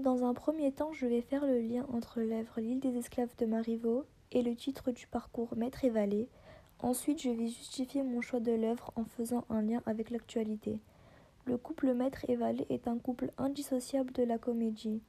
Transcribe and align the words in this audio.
Dans 0.00 0.24
un 0.24 0.32
premier 0.32 0.72
temps, 0.72 0.94
je 0.94 1.04
vais 1.04 1.20
faire 1.20 1.44
le 1.44 1.60
lien 1.60 1.84
entre 1.92 2.22
l'œuvre 2.22 2.58
L'île 2.58 2.80
des 2.80 2.96
esclaves 2.96 3.36
de 3.36 3.44
Marivaux 3.44 4.06
et 4.32 4.40
le 4.40 4.56
titre 4.56 4.92
du 4.92 5.06
parcours 5.06 5.54
Maître 5.58 5.84
et 5.84 5.90
Valet. 5.90 6.26
Ensuite, 6.78 7.20
je 7.20 7.28
vais 7.28 7.48
justifier 7.48 8.02
mon 8.02 8.22
choix 8.22 8.40
de 8.40 8.52
l'œuvre 8.52 8.94
en 8.96 9.04
faisant 9.04 9.44
un 9.50 9.60
lien 9.60 9.82
avec 9.84 10.08
l'actualité. 10.08 10.80
Le 11.44 11.58
couple 11.58 11.92
maître 11.92 12.24
et 12.28 12.36
valet 12.36 12.64
est 12.70 12.88
un 12.88 12.96
couple 12.96 13.30
indissociable 13.36 14.10
de 14.12 14.22
la 14.22 14.38
comédie. 14.38 15.02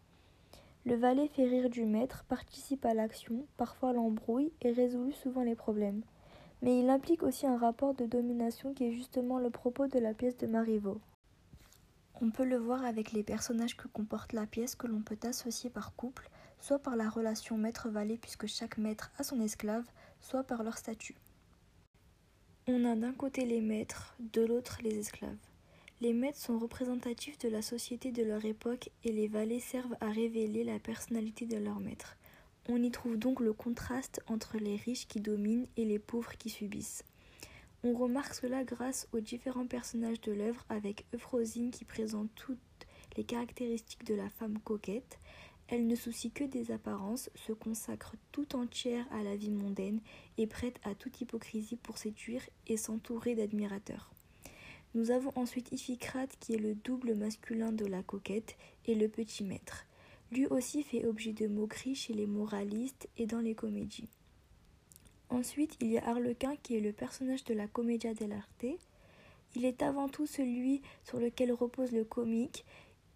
Le 0.85 0.95
valet 0.95 1.29
fait 1.29 1.45
rire 1.45 1.69
du 1.69 1.85
maître, 1.85 2.25
participe 2.27 2.83
à 2.85 2.93
l'action, 2.93 3.45
parfois 3.55 3.93
l'embrouille 3.93 4.51
et 4.61 4.73
résout 4.73 5.13
souvent 5.13 5.43
les 5.43 5.55
problèmes. 5.55 6.01
Mais 6.61 6.77
il 6.77 6.89
implique 6.89 7.23
aussi 7.23 7.47
un 7.47 7.57
rapport 7.57 7.93
de 7.93 8.05
domination 8.05 8.73
qui 8.73 8.87
est 8.87 8.91
justement 8.91 9.39
le 9.39 9.51
propos 9.51 9.87
de 9.87 9.99
la 9.99 10.13
pièce 10.13 10.37
de 10.37 10.47
Marivaux. 10.47 10.99
On 12.23 12.29
peut 12.29 12.45
le 12.45 12.57
voir 12.57 12.85
avec 12.85 13.13
les 13.13 13.23
personnages 13.23 13.75
que 13.75 13.87
comporte 13.87 14.33
la 14.33 14.45
pièce 14.45 14.75
que 14.75 14.85
l'on 14.85 15.01
peut 15.01 15.17
associer 15.23 15.71
par 15.71 15.95
couple, 15.95 16.29
soit 16.59 16.77
par 16.77 16.95
la 16.95 17.09
relation 17.09 17.57
maître-valet 17.57 18.17
puisque 18.17 18.45
chaque 18.45 18.77
maître 18.77 19.11
a 19.17 19.23
son 19.23 19.41
esclave, 19.41 19.85
soit 20.19 20.43
par 20.43 20.61
leur 20.61 20.77
statut. 20.77 21.15
On 22.67 22.85
a 22.85 22.95
d'un 22.95 23.13
côté 23.13 23.43
les 23.43 23.59
maîtres, 23.59 24.15
de 24.19 24.43
l'autre 24.43 24.77
les 24.83 24.99
esclaves. 24.99 25.35
Les 25.99 26.13
maîtres 26.13 26.37
sont 26.37 26.59
représentatifs 26.59 27.39
de 27.39 27.49
la 27.49 27.63
société 27.63 28.11
de 28.11 28.23
leur 28.23 28.45
époque 28.45 28.91
et 29.03 29.11
les 29.11 29.27
valets 29.27 29.59
servent 29.59 29.97
à 29.99 30.11
révéler 30.11 30.63
la 30.63 30.77
personnalité 30.77 31.47
de 31.47 31.57
leur 31.57 31.79
maître. 31.79 32.17
On 32.69 32.83
y 32.83 32.91
trouve 32.91 33.17
donc 33.17 33.39
le 33.39 33.53
contraste 33.53 34.21
entre 34.27 34.59
les 34.59 34.75
riches 34.75 35.07
qui 35.07 35.21
dominent 35.21 35.67
et 35.75 35.85
les 35.85 35.99
pauvres 35.99 36.37
qui 36.37 36.51
subissent. 36.51 37.03
On 37.83 37.93
remarque 37.93 38.35
cela 38.35 38.63
grâce 38.63 39.07
aux 39.11 39.21
différents 39.21 39.65
personnages 39.65 40.21
de 40.21 40.31
l'œuvre 40.31 40.63
avec 40.69 41.05
Euphrosine 41.15 41.71
qui 41.71 41.83
présente 41.83 42.29
toutes 42.35 42.59
les 43.17 43.23
caractéristiques 43.23 44.05
de 44.05 44.13
la 44.13 44.29
femme 44.29 44.59
coquette. 44.59 45.17
Elle 45.67 45.87
ne 45.87 45.95
soucie 45.95 46.29
que 46.29 46.43
des 46.43 46.71
apparences, 46.71 47.31
se 47.33 47.53
consacre 47.53 48.15
tout 48.31 48.55
entière 48.55 49.07
à 49.11 49.23
la 49.23 49.35
vie 49.35 49.49
mondaine 49.49 49.99
et 50.37 50.45
prête 50.45 50.79
à 50.83 50.93
toute 50.93 51.21
hypocrisie 51.21 51.75
pour 51.75 51.97
séduire 51.97 52.43
et 52.67 52.77
s'entourer 52.77 53.33
d'admirateurs. 53.33 54.11
Nous 54.93 55.09
avons 55.09 55.31
ensuite 55.35 55.71
Iphicrate 55.71 56.37
qui 56.39 56.53
est 56.53 56.59
le 56.59 56.75
double 56.75 57.15
masculin 57.15 57.71
de 57.71 57.85
la 57.87 58.03
coquette 58.03 58.57
et 58.85 58.93
le 58.93 59.07
petit 59.07 59.43
maître. 59.43 59.85
Lui 60.31 60.45
aussi 60.45 60.83
fait 60.83 61.07
objet 61.07 61.33
de 61.33 61.47
moqueries 61.47 61.95
chez 61.95 62.13
les 62.13 62.27
moralistes 62.27 63.09
et 63.17 63.25
dans 63.25 63.39
les 63.39 63.55
comédies. 63.55 64.09
Ensuite, 65.31 65.77
il 65.79 65.87
y 65.87 65.97
a 65.97 66.07
Arlequin 66.07 66.55
qui 66.57 66.75
est 66.75 66.81
le 66.81 66.91
personnage 66.91 67.43
de 67.45 67.53
la 67.53 67.67
Commedia 67.67 68.13
dell'arte. 68.13 68.65
Il 69.55 69.65
est 69.65 69.81
avant 69.81 70.07
tout 70.07 70.27
celui 70.27 70.81
sur 71.03 71.19
lequel 71.19 71.51
repose 71.51 71.91
le 71.91 72.03
comique. 72.03 72.65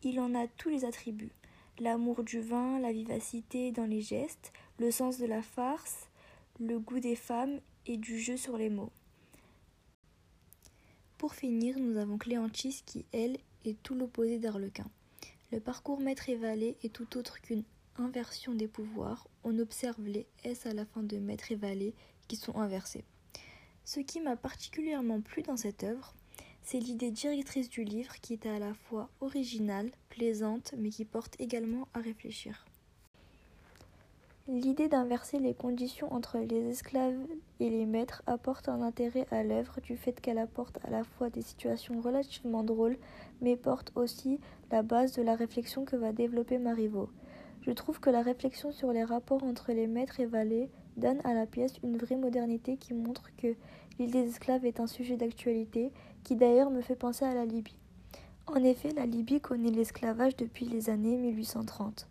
Il 0.01 0.19
en 0.19 0.33
a 0.33 0.47
tous 0.47 0.69
les 0.69 0.85
attributs 0.85 1.33
l'amour 1.79 2.23
du 2.23 2.39
vin, 2.39 2.79
la 2.79 2.91
vivacité 2.91 3.71
dans 3.71 3.85
les 3.85 4.01
gestes, 4.01 4.53
le 4.79 4.91
sens 4.91 5.17
de 5.17 5.25
la 5.25 5.41
farce, 5.41 6.09
le 6.59 6.79
goût 6.79 6.99
des 6.99 7.15
femmes 7.15 7.59
et 7.85 7.97
du 7.97 8.19
jeu 8.19 8.37
sur 8.37 8.57
les 8.57 8.69
mots. 8.69 8.91
Pour 11.17 11.35
finir, 11.35 11.77
nous 11.79 11.97
avons 11.97 12.17
Cléantis 12.17 12.83
qui, 12.85 13.05
elle, 13.11 13.37
est 13.65 13.81
tout 13.83 13.95
l'opposé 13.95 14.39
d'Arlequin. 14.39 14.87
Le 15.51 15.59
parcours 15.59 15.99
maître 15.99 16.29
et 16.29 16.35
valet 16.35 16.77
est 16.83 16.93
tout 16.93 17.17
autre 17.17 17.41
qu'une 17.41 17.63
inversion 17.97 18.53
des 18.53 18.67
pouvoirs. 18.67 19.27
On 19.43 19.59
observe 19.59 20.01
les 20.05 20.27
S 20.43 20.65
à 20.65 20.73
la 20.73 20.85
fin 20.85 21.03
de 21.03 21.17
maître 21.17 21.51
et 21.51 21.55
valet 21.55 21.93
qui 22.27 22.35
sont 22.35 22.57
inversés. 22.57 23.03
Ce 23.83 23.99
qui 23.99 24.19
m'a 24.19 24.35
particulièrement 24.35 25.21
plu 25.21 25.43
dans 25.43 25.57
cette 25.57 25.83
œuvre, 25.83 26.13
c'est 26.63 26.79
l'idée 26.79 27.11
directrice 27.11 27.69
du 27.69 27.83
livre 27.83 28.15
qui 28.21 28.33
est 28.33 28.47
à 28.47 28.57
la 28.57 28.73
fois 28.73 29.09
originale, 29.21 29.91
plaisante, 30.09 30.73
mais 30.77 30.89
qui 30.89 31.05
porte 31.05 31.35
également 31.39 31.87
à 31.93 31.99
réfléchir. 31.99 32.65
L'idée 34.47 34.87
d'inverser 34.87 35.39
les 35.39 35.55
conditions 35.55 36.13
entre 36.13 36.37
les 36.37 36.69
esclaves 36.69 37.17
et 37.59 37.69
les 37.69 37.87
maîtres 37.87 38.21
apporte 38.27 38.69
un 38.69 38.83
intérêt 38.83 39.25
à 39.31 39.43
l'œuvre 39.43 39.81
du 39.81 39.97
fait 39.97 40.21
qu'elle 40.21 40.37
apporte 40.37 40.77
à 40.83 40.91
la 40.91 41.03
fois 41.03 41.31
des 41.31 41.41
situations 41.41 41.99
relativement 41.99 42.63
drôles, 42.63 42.97
mais 43.41 43.55
porte 43.55 43.91
aussi 43.95 44.39
la 44.71 44.83
base 44.83 45.13
de 45.13 45.23
la 45.23 45.35
réflexion 45.35 45.83
que 45.83 45.95
va 45.95 46.11
développer 46.11 46.59
Marivaux. 46.59 47.09
Je 47.61 47.71
trouve 47.71 47.99
que 47.99 48.09
la 48.09 48.21
réflexion 48.21 48.71
sur 48.71 48.91
les 48.91 49.03
rapports 49.03 49.43
entre 49.43 49.71
les 49.71 49.87
maîtres 49.87 50.19
et 50.19 50.25
valets 50.25 50.69
donne 50.97 51.19
à 51.23 51.33
la 51.33 51.45
pièce 51.45 51.73
une 51.83 51.97
vraie 51.97 52.17
modernité 52.17 52.77
qui 52.77 52.93
montre 52.93 53.35
que 53.37 53.55
l'île 53.97 54.11
des 54.11 54.27
esclaves 54.27 54.65
est 54.65 54.79
un 54.79 54.87
sujet 54.87 55.17
d'actualité, 55.17 55.91
qui 56.23 56.35
d'ailleurs 56.35 56.71
me 56.71 56.81
fait 56.81 56.95
penser 56.95 57.25
à 57.25 57.33
la 57.33 57.45
Libye. 57.45 57.77
En 58.47 58.63
effet, 58.63 58.91
la 58.91 59.05
Libye 59.05 59.41
connaît 59.41 59.71
l'esclavage 59.71 60.35
depuis 60.35 60.65
les 60.65 60.89
années 60.89 61.17
1830. 61.17 62.07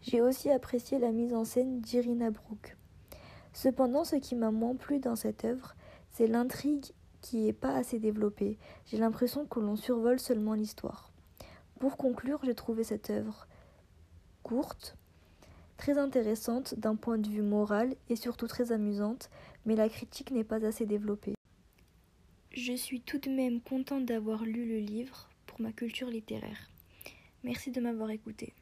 J'ai 0.00 0.20
aussi 0.20 0.50
apprécié 0.50 0.98
la 0.98 1.12
mise 1.12 1.34
en 1.34 1.44
scène 1.44 1.80
d'Irina 1.80 2.30
Brooke. 2.30 2.76
Cependant, 3.52 4.04
ce 4.04 4.16
qui 4.16 4.34
m'a 4.34 4.50
moins 4.50 4.74
plu 4.74 4.98
dans 4.98 5.16
cette 5.16 5.44
œuvre, 5.44 5.74
c'est 6.10 6.26
l'intrigue 6.26 6.86
qui 7.20 7.38
n'est 7.38 7.52
pas 7.52 7.74
assez 7.74 7.98
développée. 7.98 8.58
J'ai 8.86 8.98
l'impression 8.98 9.46
que 9.46 9.60
l'on 9.60 9.76
survole 9.76 10.18
seulement 10.18 10.54
l'histoire. 10.54 11.10
Pour 11.78 11.96
conclure, 11.96 12.40
j'ai 12.42 12.54
trouvé 12.54 12.84
cette 12.84 13.10
œuvre 13.10 13.46
courte, 14.44 14.96
très 15.76 15.98
intéressante 15.98 16.78
d'un 16.78 16.94
point 16.94 17.18
de 17.18 17.28
vue 17.28 17.42
moral 17.42 17.96
et 18.08 18.14
surtout 18.14 18.46
très 18.46 18.70
amusante, 18.70 19.30
mais 19.66 19.74
la 19.74 19.88
critique 19.88 20.30
n'est 20.30 20.44
pas 20.44 20.64
assez 20.64 20.86
développée. 20.86 21.34
Je 22.52 22.74
suis 22.74 23.00
tout 23.00 23.18
de 23.18 23.30
même 23.30 23.60
contente 23.60 24.06
d'avoir 24.06 24.44
lu 24.44 24.68
le 24.68 24.78
livre 24.78 25.28
pour 25.46 25.60
ma 25.60 25.72
culture 25.72 26.08
littéraire. 26.08 26.70
Merci 27.42 27.72
de 27.72 27.80
m'avoir 27.80 28.10
écouté. 28.10 28.54